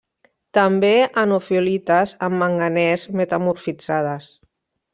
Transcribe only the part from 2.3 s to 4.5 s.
manganès metamorfitzades.